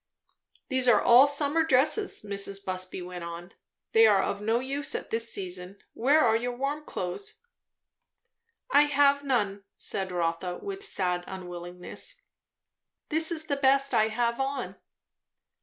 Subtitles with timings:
[0.69, 2.65] "These are all summer dresses," Mrs.
[2.65, 3.51] Busby went on.
[3.91, 5.77] "They are of no use at this season.
[5.93, 7.35] Where are your warm clothes?"
[8.71, 12.19] "I have none," said Rotha, with sad unwillingness.
[13.09, 14.75] "This is the best I have on."